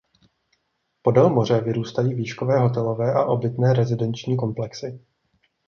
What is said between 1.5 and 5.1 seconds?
vyrůstají výškové hotelové a obytné rezidenční komplexy.